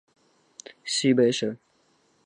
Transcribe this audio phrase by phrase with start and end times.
[0.83, 1.55] 西北省